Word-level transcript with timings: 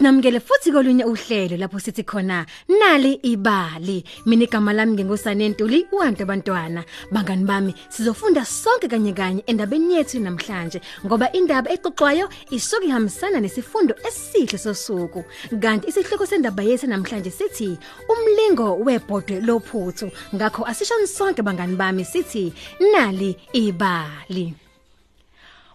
Asinamukele 0.00 0.40
futhi 0.40 0.72
kolunye 0.72 1.04
uhlelo 1.04 1.56
lapho 1.58 1.78
sithi 1.78 2.02
khona 2.04 2.46
nali 2.68 3.20
ibali. 3.22 4.02
Mina 4.24 4.44
igama 4.44 4.72
lami 4.72 4.92
ngingusane 4.92 5.48
Ntuli 5.48 5.86
uhantu 5.92 6.22
abantwana. 6.22 6.84
Bangani 7.12 7.44
bami 7.44 7.74
sizofunda 7.90 8.42
sonke 8.44 8.88
kanye 8.88 9.12
kanye 9.12 9.44
endabeni 9.46 9.94
yethu 9.96 10.18
namhlanje 10.20 10.80
ngoba 11.04 11.30
indaba 11.32 11.70
exoxwayo 11.70 12.30
isuke 12.50 12.86
ihambisana 12.86 13.40
nesifundo 13.40 13.94
esihle 14.08 14.58
sosuku. 14.58 15.22
Kanti 15.60 15.88
isihloko 15.88 16.26
sendaba 16.26 16.62
yethu 16.62 16.86
namhlanje 16.86 17.30
sithi 17.30 17.78
umlingo 18.08 18.80
webhodwe 18.80 19.40
lophuthu. 19.40 20.10
Ngakho 20.34 20.64
asishoni 20.64 21.06
sonke 21.06 21.42
bangani 21.42 21.76
bami 21.76 22.04
sithi 22.04 22.54
nali 22.80 23.36
ibali. 23.52 24.69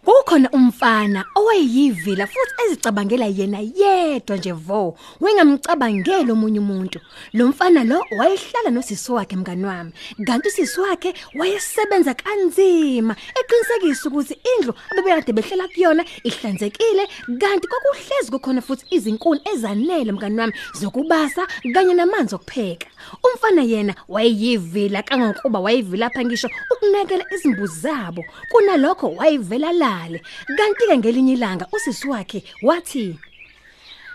Kukhona 0.05 0.49
umfana 0.51 1.25
owayeyivila 1.35 2.27
futhi 2.27 2.53
ezicabangela 2.65 3.25
yena 3.25 3.59
yedwa 3.59 4.37
nje 4.37 4.51
vo. 4.51 4.97
Wengamcabangela 5.21 6.33
omunye 6.33 6.59
umuntu. 6.59 6.99
Lo 7.33 7.47
mfana 7.47 7.83
lo 7.83 8.05
wayehlala 8.17 8.69
nosisi 8.69 9.11
wakhe 9.11 9.35
mngani 9.35 9.65
wami. 9.65 9.91
Kanti 10.25 10.47
usisi 10.47 10.79
wakhe 10.79 11.13
wayesebenza 11.35 12.13
kanzima 12.13 13.15
eqinisekisa 13.39 14.09
ukuthi 14.09 14.37
indlu 14.51 14.73
abebekade 14.91 15.33
behlala 15.33 15.67
kuyona 15.67 16.05
ihlanzekile 16.23 17.07
kanti 17.41 17.67
kokuhlezi 17.67 18.31
kukhona 18.31 18.61
futhi 18.61 18.85
izinkuni 18.95 19.41
ezanele 19.53 20.11
mngani 20.11 20.39
wami 20.39 20.53
zokubasa 20.79 21.47
kanye 21.73 21.93
namanzi 21.93 22.35
okupheka. 22.35 22.87
Umfana 23.23 23.61
yena 23.63 23.95
wayeyivila 24.07 25.01
kangangokuba 25.03 25.59
wayevila 25.59 26.05
lapha 26.05 26.25
ngisho 26.25 26.49
ukunakela 26.71 27.25
izimbuzi 27.33 27.79
zabo. 27.79 28.23
Kunalokho 28.49 29.07
wayevela 29.17 29.71
la 29.71 29.94
alale 30.03 30.19
kanti 30.57 30.87
ke 30.87 30.97
ngelinye 30.97 31.33
ilanga 31.33 31.65
usisi 31.75 32.07
wakhe 32.07 32.43
wathi 32.61 33.15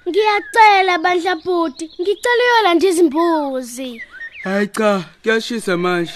Ngiyacela 0.09 0.99
bandla 0.99 1.37
bhuti, 1.37 1.85
ngicela 2.01 2.43
uyolanda 2.45 2.87
izimbuzi. 2.89 4.03
Hayi 4.45 4.67
cha, 4.69 5.05
kuyashisa 5.23 5.77
manje. 5.77 6.13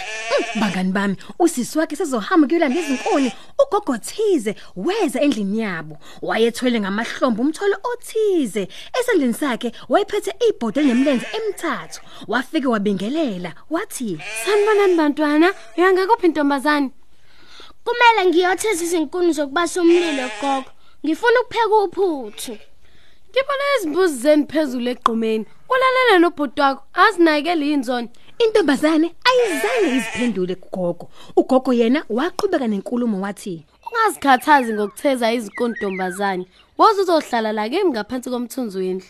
bangani 0.61 0.93
bami 0.93 1.17
usisi 1.39 1.79
wakhe 1.79 1.97
sezohamba 1.97 2.47
kuyolanda 2.49 2.81
izinkuni 2.81 3.33
ugogothize 3.63 4.55
weza 4.77 5.21
endlini 5.21 5.61
yabo 5.61 5.99
wayethwele 6.23 6.81
ngamahlombe 6.81 7.43
umtholo 7.43 7.77
othize 7.93 8.69
esandleni 9.01 9.35
sakhe 9.35 9.73
wayephethe 9.89 10.33
ibhodo 10.49 10.81
enemlenze 10.81 11.27
emithathu 11.37 12.01
wafike 12.29 12.67
wabingelela 12.67 13.53
wathi 13.71 14.19
Sanibonani 14.45 14.97
bantwana, 14.97 15.49
uyangekuphi 15.77 16.27
intombazane? 16.27 16.91
Kumele 17.85 18.29
ngiyotheza 18.29 18.85
izinkuni 18.85 19.33
zokubasa 19.33 19.81
umlilo 19.81 20.29
gogo. 20.41 20.71
Ngifuna 21.05 21.41
ukupheka 21.41 21.77
uphuthu. 21.85 22.53
Ngibona 23.31 23.65
izimbuzi 23.77 24.17
zeni 24.23 24.45
phezulu 24.47 24.89
egqumeni. 24.91 25.45
Ulalele 25.73 26.19
nobhuti 26.19 26.61
wakho, 26.61 26.83
azinakele 27.05 27.67
inzoni. 27.75 28.09
intombazane 28.39 29.15
ayizange 29.29 29.97
iziphendule 29.97 30.55
kugogo 30.55 31.09
ugogo 31.37 31.73
yena 31.73 32.01
waqhubeka 32.09 32.67
nenkulumo 32.67 33.21
wathi 33.25 33.65
Ungazikhathazi 33.87 34.73
ngokutheza 34.75 35.33
izinkuni 35.33 35.75
ntombazane. 35.75 36.45
Woza 36.79 37.03
uzohlala 37.03 37.53
la 37.53 37.69
kimi 37.69 37.91
ngaphansi 37.91 38.31
komthunzi 38.31 38.79
wendlu. 38.79 39.07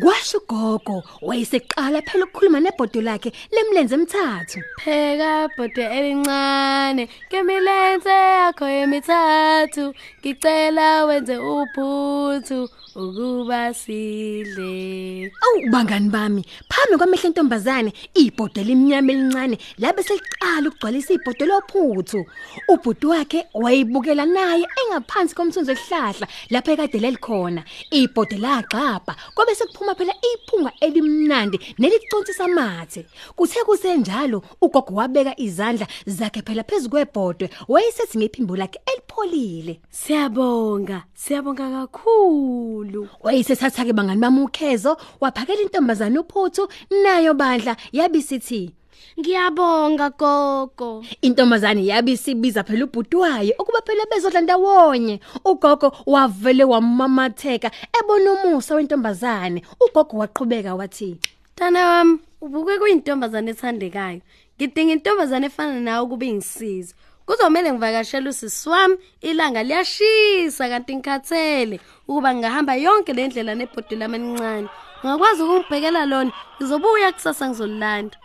Kwasho 0.00 0.38
ugogo 0.38 1.02
wayeseqala 1.22 2.02
phela 2.02 2.24
ukukhuluma 2.24 2.60
nebhodo 2.60 3.00
lakhe 3.00 3.32
lemlenze 3.52 3.94
emithathu 3.94 4.58
Pheka 4.84 5.48
bhodwe 5.56 5.84
elincane, 5.96 7.08
ngemilenze 7.28 8.10
yakho 8.10 8.64
emithathu, 8.80 9.94
ngicela 10.20 11.04
wenze 11.08 11.36
uphuthu. 11.36 12.68
Ukuba 12.94 13.74
sidle. 13.74 15.32
Awu 15.42 15.70
bangani 15.70 16.08
bami, 16.10 16.44
phambi 16.68 16.96
kwamehla 16.96 17.26
entombazane, 17.28 17.92
ibhodo 18.14 18.62
limnyama 18.62 19.12
elincane 19.12 19.58
labe 19.78 20.02
seliqala 20.02 20.68
ukugcwalisa 20.68 21.14
ibhodo 21.14 21.46
lophuthu. 21.46 22.24
Ubhuti 22.68 23.06
wakhe 23.06 23.46
wayibukela 23.54 24.26
naye 24.26 24.66
engaphansi 24.86 25.34
komthunzi 25.34 25.70
wehlahla 25.70 26.26
lapha 26.50 26.72
ekade 26.72 26.98
lelikhona. 26.98 27.64
Ibhodo 27.90 28.36
lagxapha, 28.38 29.16
kwabe 29.34 29.54
sekuphuma 29.54 29.94
phela 29.94 30.14
iphunga 30.34 30.72
elimnandi 30.80 31.60
nelicontisa 31.78 32.44
amathe. 32.44 33.06
Kuthe 33.36 33.64
kusenjalo, 33.64 34.42
ugogo 34.60 34.94
wabeka 34.94 35.40
izandla 35.40 35.86
zakhe 36.06 36.42
phela 36.42 36.62
phezukwebhodwe, 36.62 37.50
wayesethi 37.68 38.18
ngephimbo 38.18 38.56
lakhe 38.56 38.80
elipholile. 38.86 39.80
Siyabonga, 39.90 41.04
siyabonga 41.14 41.70
kakhulu. 41.70 42.79
Wayesethatha 43.22 43.84
ke 43.84 43.92
bangani 43.92 44.20
bami 44.20 44.40
ukhezo, 44.44 44.96
waphakela 45.20 45.62
intombazane 45.62 46.18
uphuthu 46.18 46.68
nayo 47.02 47.34
bandla 47.34 47.76
yabisithi 47.92 48.74
Ngiyabonga 49.18 50.10
gogo. 50.10 51.04
Intombazane 51.22 51.84
yabisibiza 51.86 52.64
phela 52.64 52.84
ubhuti 52.84 53.16
wayo 53.16 53.54
ukuba 53.58 53.80
phela 53.82 54.04
bezodla 54.10 54.40
ndawonye. 54.40 55.20
Ugogo 55.44 55.92
wavele 56.06 56.64
wamamatheka 56.64 57.70
ebona 57.98 58.32
umusa 58.32 58.74
wentombazane. 58.74 59.62
Ugogo 59.80 60.16
waqhubeka 60.18 60.74
wathi, 60.74 61.18
Tana 61.54 61.86
wami, 61.88 62.18
ubuke 62.40 62.78
kuyintombazane 62.78 63.50
ethandekayo. 63.50 64.20
Ngidinga 64.56 64.92
intombazane 64.92 65.46
efana 65.46 65.80
nawe 65.80 66.06
kube 66.06 66.26
ingisiza. 66.26 66.94
Kuzomela 67.30 67.72
ngivakashele 67.72 68.28
usisi 68.28 68.68
wami, 68.68 68.96
ilanga 69.20 69.62
liyashisa 69.62 70.68
kanti 70.68 70.96
ngikhathele 70.96 71.80
ukuba 72.08 72.34
ngingahamba 72.34 72.74
yonke 72.74 73.12
le 73.12 73.26
ndlela 73.28 73.54
nebhodi 73.54 73.94
lamancane. 73.96 74.68
Ungakwazi 75.04 75.42
ukungibhekela 75.42 76.06
lona, 76.06 76.32
ngizobuya 76.58 77.12
kusasa 77.12 77.48
ngizolanda. 77.48 78.16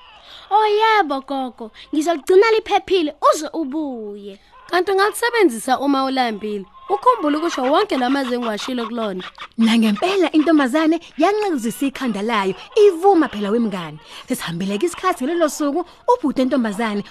Oh 0.49 0.65
yebo 0.65 1.21
gogo, 1.21 1.71
ngizoligcina 1.93 2.51
liphephile 2.51 3.13
uze 3.29 3.47
ubuye. 3.53 4.39
Kanti 4.69 4.91
ungalisebenzisa 4.91 5.79
uma 5.79 6.03
ulambile. 6.03 6.65
Ukhumbule 6.89 7.37
ukusho 7.37 7.61
wonke 7.61 7.97
lamazwi 7.97 8.35
engiwashilo 8.35 8.85
kulona. 8.87 9.23
"Na 9.57 9.77
ngempela 9.77 10.31
intombazane 10.31 10.99
yanxezisa 11.17 11.85
ikhanda 11.85 12.21
layo, 12.21 12.55
ivuma 12.75 13.27
phela 13.27 13.49
wemngani." 13.49 13.99
Sesihambile 14.27 14.77
ke 14.77 14.85
isikhathi 14.85 15.25
lelo 15.25 15.49
suku, 15.49 15.85
ubhuti 16.09 16.41
entombazane 16.41 17.03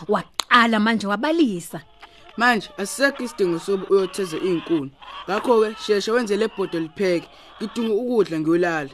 waqala 0.51 0.81
manje 0.81 1.07
wabalisa. 1.07 1.81
Manje 2.37 2.71
asisekho 2.79 3.25
isidingo 3.25 3.59
sobu 3.59 3.87
uyotheza 3.91 4.37
izinkuni. 4.37 4.91
Ngakho 5.29 5.61
ke 5.61 5.77
sheshe 5.87 6.13
wenze 6.13 6.37
lebhodo 6.37 6.81
lipheke. 6.81 7.29
Ngidinga 7.63 7.95
ukudla 7.95 8.41
ngiyolala. 8.41 8.91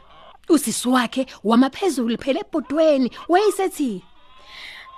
Usisi 0.48 0.88
wakhe 0.88 1.26
wamaphezulu 1.44 2.18
phela 2.18 2.40
ebhodweni, 2.40 3.10
wayesethi, 3.28 4.02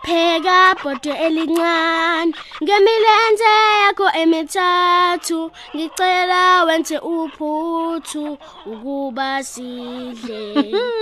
Pheka 0.04 0.74
bhodwe 0.82 1.12
elincane, 1.26 2.32
ngemilenze 2.62 3.52
yakho 3.82 4.06
emithathu, 4.22 5.50
ngicela 5.76 6.64
wenze 6.66 6.98
uphuthu 6.98 8.38
ukuba 8.66 9.44
sidle. 9.44 10.42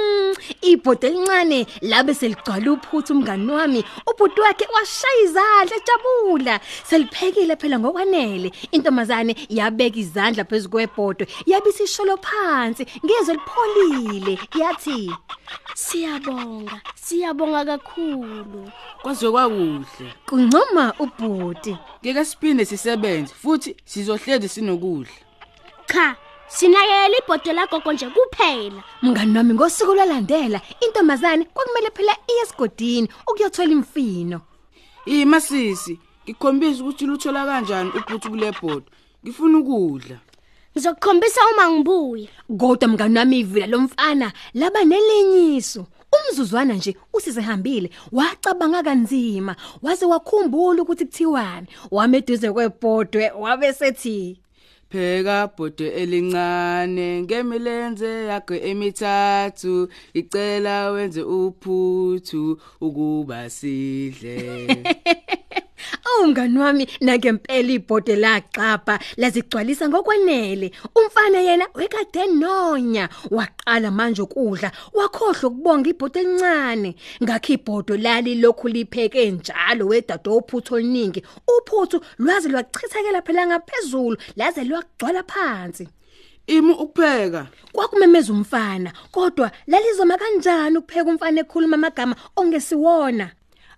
Ibhodo 0.70 1.06
elincane 1.08 1.66
labe 1.80 2.12
seligcwala 2.14 2.72
uphuthu 2.72 3.12
umngani 3.14 3.52
wami. 3.52 3.84
Ubhuti 4.10 4.40
wakhe 4.40 4.66
washaya 4.74 5.22
izandla 5.24 5.76
ejabula 5.80 6.60
seliphekile 6.84 7.56
phela 7.56 7.78
ngokwanele. 7.78 8.52
Intombazane 8.72 9.32
yabeka 9.48 9.98
izandla 9.98 10.44
phezukwebhodo 10.44 11.24
yabisisholo 11.46 12.16
phansi 12.16 12.86
ngezwe 13.04 13.34
lipholile. 13.34 14.38
Yathi 14.60 15.10
Siyabonga, 15.74 16.80
siyabonga 16.94 17.64
kakhulu. 17.64 18.62
Kwaze 19.02 19.30
kwakuhle. 19.30 20.14
kuncoma 20.26 20.94
ubhuti 20.98 21.76
Ngeke 22.02 22.24
siphinde 22.24 22.64
sisebenze 22.64 23.34
futhi 23.34 23.76
sizohlezi 23.84 24.48
sinokudla. 24.48 25.12
Cha, 25.86 26.16
sinakele 26.48 27.18
ibhodwe 27.18 27.52
lagogo 27.52 27.92
nje 27.92 28.06
kuphela. 28.06 28.82
mngani 29.02 29.36
wami 29.36 29.54
ngosuku 29.54 29.94
lwalandela 29.94 30.60
intombazane 30.80 31.44
kwakumele 31.44 31.90
phela 31.90 32.12
iye 32.28 32.42
esigodini 32.42 33.08
ukuyothola 33.28 33.72
imfino 33.72 34.40
Imasisi, 35.06 35.98
ngikhombisa 36.24 36.82
ukuthi 36.82 37.06
luthola 37.06 37.46
kanjani 37.46 37.90
uphuthu 37.90 38.30
kulebhodo. 38.30 38.86
Ngifuna 39.24 39.58
ukudla. 39.58 40.18
Ngizokukhombisa 40.72 41.40
uma 41.52 41.70
ngibuya. 41.70 42.28
kodwa 42.58 42.88
mngani 42.88 43.18
wami 43.18 43.38
ivila 43.38 43.66
lomfana 43.66 44.32
laba 44.54 44.84
nelinyiso 44.84 45.86
umzuzwana 46.16 46.74
nje 46.74 46.96
usizehambile 47.12 47.90
wacabanga 48.12 48.82
kanzima 48.82 49.56
waze 49.82 50.06
wakhumbula 50.06 50.82
ukuthi 50.82 51.04
kuthiwani 51.04 51.66
wameduze 51.90 52.52
kwebhodwe 52.52 53.30
wabe 53.30 53.72
sethi 53.72 54.40
Pheka 54.90 55.46
bhodwe 55.56 55.86
elincane 56.02 57.22
ngemilenze 57.22 58.24
yakho 58.30 58.54
emithathu 58.70 59.88
icela 60.14 60.90
wenze 60.90 61.22
uphuthu 61.22 62.60
ukuba 62.80 63.50
sidle. 63.50 64.38
Awu 66.20 66.28
mngani 66.28 66.58
wami 66.58 66.86
nakempela 67.00 67.72
ibhode 67.72 68.16
laqapha 68.16 68.98
lazigcwalisa 69.16 69.88
ngokwanele. 69.88 70.70
Umfana 70.94 71.38
yena 71.40 71.66
wekade 71.74 72.26
nonya 72.26 73.08
waqala 73.30 73.90
manje 73.90 74.22
ukudla 74.22 74.72
wakhohlwa 74.92 75.48
ukubonga 75.50 75.90
ibhode 75.90 76.20
elincane. 76.20 76.94
Ngakho 77.22 77.52
ibhodo 77.52 77.96
lali 77.96 78.34
lokhu 78.34 78.68
lipheke 78.68 79.30
njalo 79.30 79.86
wedade 79.86 80.30
ophutho 80.30 80.74
oluningi. 80.74 81.22
Uphuthu 81.48 82.00
lwaze 82.18 82.48
lwachithekela 82.48 83.22
phela 83.22 83.46
ngaphezulu 83.46 84.16
laze 84.36 84.64
lwagcwala 84.64 85.22
phansi. 85.22 85.88
Imi 86.46 86.72
ukupheka. 86.72 87.46
Kwakumemeza 87.72 88.32
umfana 88.32 88.92
kodwa 89.12 89.50
lalizoma 89.66 90.18
kanjani 90.18 90.76
ukupheka 90.78 91.10
umfana 91.10 91.40
ekhuluma 91.40 91.74
amagama 91.76 92.16
ongesiwona. 92.36 93.30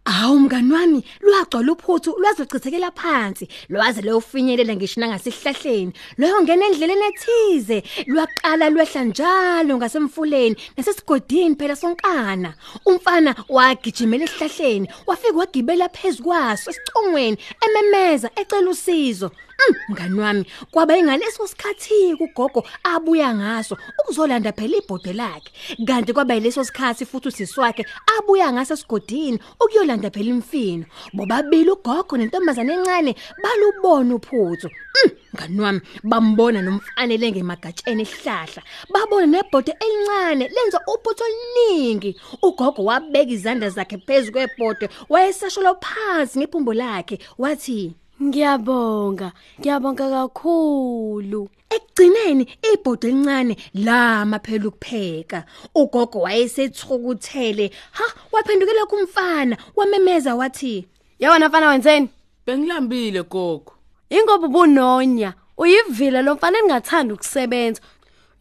Awu 0.05 0.39
mngani 0.41 0.73
wami 0.73 1.05
lwagcwala 1.21 1.73
uphuthu 1.73 2.17
lwazochithekela 2.19 2.91
phansi. 2.91 3.49
Lwaze 3.69 4.03
lofinyelela 4.03 4.75
ngisho 4.77 5.01
nangasihlahleni 5.01 5.93
loyo 6.19 6.43
ngena 6.43 6.67
endleleni 6.67 7.05
ethize. 7.11 7.83
Lwaqala 8.07 8.71
lwehla 8.71 9.05
njalo 9.05 9.77
ngasemfuleni 9.77 10.57
nasesigodini 10.77 11.55
phela 11.55 11.77
sonkana. 11.77 12.55
Umfana 12.87 13.35
wagijimela 13.49 14.25
esihlahleni 14.25 14.89
wafika 15.07 15.39
wagibela 15.39 15.89
phezukwaso 15.89 16.71
esicongweni 16.71 17.39
ememeza 17.65 18.31
ecela 18.37 18.71
usizo. 18.71 19.31
Mm, 19.31 19.52
mngani 19.89 20.21
wami 20.21 20.47
kwaba 20.71 20.97
ingaleso 20.97 21.47
sikhathi 21.47 22.17
kugogo 22.17 22.65
abuya 22.85 23.35
ngaso 23.35 23.77
ukuzolanda 24.01 24.53
phela 24.53 24.77
ibhode 24.77 25.13
lakhe. 25.13 25.53
Kanti 25.87 26.13
kwaba 26.13 26.35
yileso 26.35 26.65
sikhathi 26.65 27.05
futhi 27.07 27.29
usiswakhe 27.29 27.87
abuya 28.19 28.53
ngaso 28.53 28.75
esigodini 28.75 29.39
ukuyolanda 29.61 30.11
phela 30.11 30.31
imfino. 30.31 30.85
Bobabili 31.13 31.71
ugogo 31.71 32.17
nentombazane 32.17 32.73
encane 32.73 33.15
balubona 33.43 34.15
uphuthu. 34.15 34.69
Mm, 34.95 35.11
mngani 35.33 35.61
wami 35.61 35.81
bambona 36.05 36.63
nomfanele 36.63 37.33
ngemagatsheni 37.33 38.03
esihlahla 38.03 38.63
babona 38.93 39.27
nebhode 39.27 39.73
elincane 39.85 40.49
lenza 40.55 40.81
uphuthu 40.87 41.25
oluningi. 41.25 42.21
Ugogo 42.43 42.85
wabeka 42.85 43.31
izandla 43.31 43.69
zakhe 43.71 43.99
phezulu 43.99 44.33
kwebhode 44.33 44.89
wayesasholo 45.09 45.77
phansi 45.81 46.39
ngephumbo 46.39 46.75
lakhe 46.75 47.19
wathi 47.39 47.95
Ngiyabonga, 48.21 49.33
ngiyabonga 49.61 50.11
kakhulu. 50.11 51.49
Ekugcineni 51.71 52.45
ibhodo 52.73 53.09
elincane 53.09 53.57
lama 53.75 54.39
phela 54.39 54.69
ukupheka. 54.69 55.45
Ugogo 55.75 56.19
wayesethukuthele, 56.21 57.71
ha 57.93 58.05
waphendukela 58.33 58.87
kumfana, 58.87 59.57
wamemeza 59.77 60.35
wathi, 60.35 60.87
Yabona 61.19 61.49
mfana 61.49 61.69
wenzeni? 61.69 62.09
Bengilambile 62.47 63.23
gogo. 63.23 63.73
Ingoba 64.11 64.47
ubunonya, 64.47 65.35
uyivila 65.59 66.23
lo 66.23 66.35
mfana 66.35 66.59
engathanda 66.59 67.15
ukusebenza. 67.15 67.81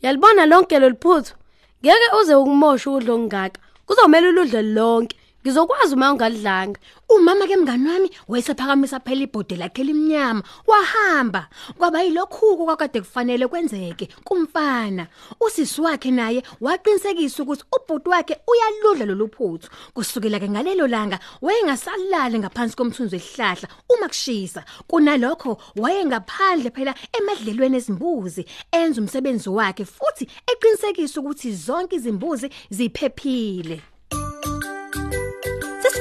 Uyalibona 0.03 0.45
lonke 0.45 0.79
leliphuthu? 0.79 1.35
Ngeke 1.83 2.15
uze 2.21 2.35
ukumosha 2.35 2.89
ukudla 2.89 3.13
ongaka. 3.13 3.61
Kuzomela 3.85 4.29
uludle 4.29 4.61
lonke. 4.61 5.15
Ngizokwazi 5.43 5.95
uma 5.95 6.11
ungalidlanga. 6.13 6.79
umama 7.09 7.47
ke 7.47 7.57
mngani 7.57 7.87
wami 7.89 8.09
wayesephakamisa 8.27 8.99
phela 8.99 9.23
ibhode 9.23 9.55
lakhe 9.55 9.83
limnyama, 9.83 10.43
wahamba. 10.67 11.49
Kwaba 11.77 12.03
yilokhu 12.03 12.65
kwakade 12.65 13.01
kufanele 13.01 13.47
kwenzeke 13.47 14.07
kumfana. 14.23 15.07
Usisi 15.39 15.81
wakhe 15.81 16.11
naye 16.11 16.43
waqinisekisa 16.61 17.43
ukuthi 17.43 17.63
ubhodi 17.75 18.09
wakhe 18.09 18.37
uyaludla 18.47 19.05
loluphuthu. 19.05 19.69
Kusukela 19.93 20.39
ke 20.39 20.49
ngalelo 20.49 20.87
langa 20.87 21.19
wayengasalali 21.41 22.39
ngaphansi 22.39 22.75
komthunzi 22.75 23.15
wesihlahla 23.15 23.67
uma 23.89 24.07
kushisa. 24.07 24.63
Kunalokho 24.87 25.57
wayengaphandle 25.75 26.69
phela 26.69 26.95
emadlelweni 27.17 27.77
ezimbuzi 27.77 28.45
enza 28.71 29.01
umsebenzi 29.01 29.49
wakhe 29.49 29.85
futhi 29.85 30.29
eqinisekisa 30.47 31.19
ukuthi 31.19 31.51
zonke 31.53 31.95
izimbuzi 31.95 32.49
ziphephile. 32.69 33.81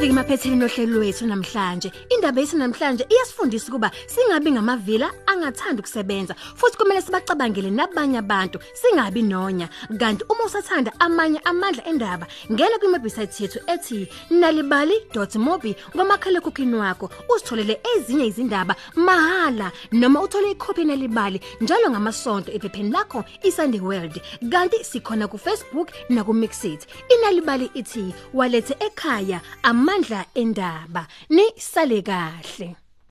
Sesifike 0.01 0.19
emaphethelweni 0.19 0.65
ohlelo 0.65 0.99
lwethu 0.99 1.27
namhlanje. 1.27 1.93
Indaba 2.09 2.41
yethu 2.41 2.57
namhlanje 2.57 3.07
iyasifundisa 3.09 3.69
ukuba 3.69 3.91
singabi 4.07 4.53
ngamavila 4.53 5.11
angathanda 5.27 5.81
ukusebenza 5.81 6.35
futhi 6.35 6.77
kumele 6.77 7.03
sibacabangele 7.03 7.71
nabanye 7.71 8.19
abantu 8.19 8.59
singabi 8.73 9.23
nonya. 9.23 9.69
Kanti 9.99 10.25
uma 10.29 10.45
usathanda 10.45 10.93
amanye 11.01 11.41
amandla 11.45 11.85
endaba, 11.85 12.27
ngena 12.53 12.79
kwimebsite 12.79 13.43
yethu 13.43 13.61
ethi 13.67 14.09
nalibali.mobi 14.31 15.77
ngomakhala 15.95 16.39
ekhukhini 16.39 16.77
wakho 16.77 17.11
usitholele 17.29 17.81
ezinye 17.97 18.27
izindaba 18.27 18.75
mahala 18.97 19.71
noma 19.93 20.23
uthole 20.23 20.51
ikhophi 20.51 20.85
nalibali 20.85 21.41
njalo 21.61 21.91
ngamasonto 21.91 22.53
ephepheni 22.53 22.91
lakho 22.91 23.25
iSunday 23.43 23.81
World. 23.81 24.21
Kanti 24.51 24.85
sikhona 24.85 25.29
ku 25.29 25.37
Facebook 25.37 25.93
na 26.09 26.25
ku 26.25 26.33
Mixit. 26.33 26.87
Inalibali 27.13 27.71
ithi 27.75 28.15
walethe 28.33 28.75
ekhaya 28.81 29.41
amandla 29.91 30.25
endaba. 30.35 31.07
Ni 31.31 31.43
sale 31.57 32.03
kahle. 32.03 32.90